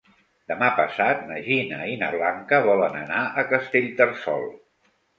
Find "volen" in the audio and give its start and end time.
2.71-3.01